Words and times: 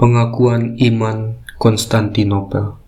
Pengakuan 0.00 0.80
Iman 0.80 1.36
Konstantinopel 1.60 2.80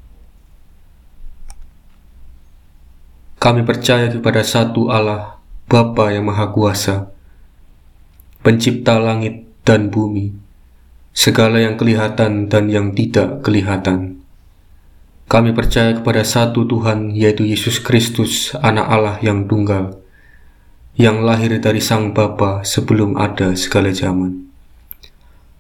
Kami 3.37 3.61
percaya 3.61 4.09
kepada 4.09 4.41
satu 4.41 4.89
Allah, 4.89 5.37
Bapa 5.69 6.09
yang 6.09 6.25
Maha 6.25 6.49
Kuasa, 6.49 7.13
pencipta 8.41 8.97
langit 8.97 9.45
dan 9.69 9.93
bumi, 9.93 10.33
segala 11.13 11.61
yang 11.61 11.77
kelihatan 11.77 12.49
dan 12.49 12.73
yang 12.73 12.97
tidak 12.97 13.45
kelihatan. 13.45 14.25
Kami 15.29 15.53
percaya 15.53 15.93
kepada 15.93 16.25
satu 16.25 16.65
Tuhan, 16.65 17.13
yaitu 17.13 17.45
Yesus 17.45 17.85
Kristus, 17.85 18.57
Anak 18.65 18.89
Allah 18.89 19.17
yang 19.21 19.45
tunggal, 19.45 20.01
yang 20.97 21.21
lahir 21.21 21.53
dari 21.61 21.85
Sang 21.85 22.17
Bapa 22.17 22.65
sebelum 22.65 23.21
ada 23.21 23.53
segala 23.61 23.93
zaman. 23.93 24.49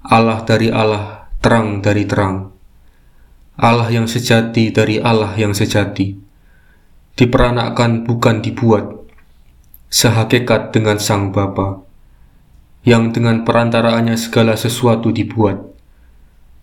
Allah 0.01 0.41
dari 0.41 0.73
Allah, 0.73 1.24
terang 1.45 1.85
dari 1.85 2.09
terang, 2.09 2.57
Allah 3.61 3.93
yang 3.93 4.09
sejati 4.09 4.73
dari 4.73 4.97
Allah 4.97 5.37
yang 5.37 5.53
sejati, 5.53 6.17
diperanakkan 7.21 8.09
bukan 8.09 8.41
dibuat, 8.41 8.89
sehakikat 9.93 10.73
dengan 10.73 10.97
Sang 10.97 11.37
Bapa, 11.37 11.85
yang 12.89 13.13
dengan 13.13 13.45
perantaraannya 13.45 14.17
segala 14.17 14.57
sesuatu 14.57 15.13
dibuat, 15.13 15.61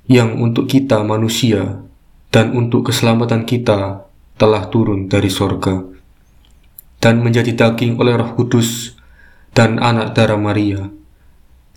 yang 0.10 0.42
untuk 0.42 0.66
kita 0.66 1.06
manusia 1.06 1.86
dan 2.34 2.50
untuk 2.58 2.90
keselamatan 2.90 3.46
kita 3.46 4.10
telah 4.42 4.66
turun 4.66 5.06
dari 5.06 5.30
sorga, 5.30 5.78
dan 6.98 7.22
menjadi 7.22 7.54
daging 7.54 8.02
oleh 8.02 8.18
roh 8.18 8.34
kudus 8.34 8.98
dan 9.54 9.78
anak 9.78 10.18
darah 10.18 10.42
Maria, 10.42 10.90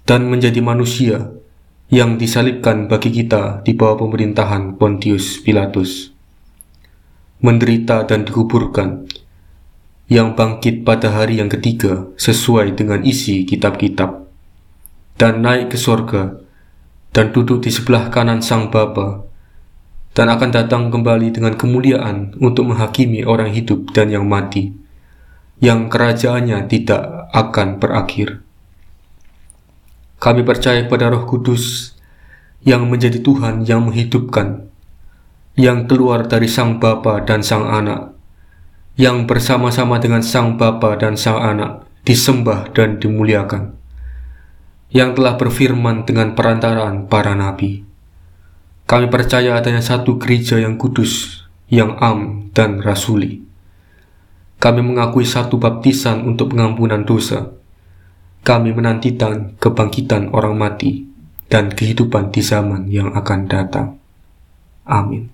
dan 0.08 0.24
menjadi 0.24 0.64
manusia 0.64 1.43
yang 1.92 2.16
disalibkan 2.16 2.88
bagi 2.88 3.12
kita 3.12 3.60
di 3.60 3.76
bawah 3.76 4.00
pemerintahan 4.04 4.80
Pontius 4.80 5.40
Pilatus, 5.44 6.12
menderita 7.44 8.08
dan 8.08 8.24
dikuburkan, 8.24 9.04
yang 10.08 10.36
bangkit 10.36 10.84
pada 10.84 11.12
hari 11.12 11.40
yang 11.40 11.48
ketiga 11.48 12.08
sesuai 12.16 12.76
dengan 12.76 13.04
isi 13.04 13.44
kitab-kitab, 13.44 14.28
dan 15.16 15.44
naik 15.44 15.72
ke 15.72 15.78
sorga, 15.80 16.40
dan 17.12 17.32
duduk 17.32 17.64
di 17.64 17.72
sebelah 17.72 18.08
kanan 18.08 18.40
Sang 18.44 18.72
Bapa, 18.72 19.24
dan 20.14 20.30
akan 20.30 20.50
datang 20.54 20.94
kembali 20.94 21.34
dengan 21.34 21.58
kemuliaan 21.58 22.38
untuk 22.38 22.70
menghakimi 22.70 23.26
orang 23.26 23.50
hidup 23.50 23.90
dan 23.96 24.14
yang 24.14 24.24
mati, 24.30 24.70
yang 25.58 25.90
kerajaannya 25.90 26.70
tidak 26.70 27.28
akan 27.34 27.82
berakhir. 27.82 28.43
Kami 30.24 30.40
percaya 30.40 30.80
pada 30.88 31.12
Roh 31.12 31.28
Kudus 31.28 31.92
yang 32.64 32.88
menjadi 32.88 33.20
Tuhan 33.20 33.68
yang 33.68 33.84
menghidupkan, 33.84 34.72
yang 35.52 35.84
keluar 35.84 36.24
dari 36.24 36.48
Sang 36.48 36.80
Bapa 36.80 37.20
dan 37.28 37.44
Sang 37.44 37.68
Anak, 37.68 38.16
yang 38.96 39.28
bersama-sama 39.28 40.00
dengan 40.00 40.24
Sang 40.24 40.56
Bapa 40.56 40.96
dan 40.96 41.20
Sang 41.20 41.44
Anak 41.44 41.84
disembah 42.08 42.72
dan 42.72 42.96
dimuliakan, 42.96 43.76
yang 44.96 45.12
telah 45.12 45.36
berfirman 45.36 46.08
dengan 46.08 46.32
perantaraan 46.32 47.04
para 47.04 47.36
nabi. 47.36 47.84
Kami 48.88 49.12
percaya 49.12 49.60
adanya 49.60 49.84
satu 49.84 50.16
gereja 50.16 50.56
yang 50.56 50.80
kudus, 50.80 51.44
yang 51.68 52.00
am 52.00 52.48
dan 52.56 52.80
rasuli. 52.80 53.44
Kami 54.56 54.80
mengakui 54.80 55.28
satu 55.28 55.60
baptisan 55.60 56.24
untuk 56.24 56.56
pengampunan 56.56 57.04
dosa, 57.04 57.52
kami 58.44 58.70
menantikan 58.76 59.58
kebangkitan 59.58 60.30
orang 60.30 60.54
mati 60.54 61.08
dan 61.50 61.72
kehidupan 61.72 62.30
di 62.30 62.44
zaman 62.44 62.86
yang 62.92 63.10
akan 63.16 63.40
datang. 63.50 63.98
Amin. 64.86 65.33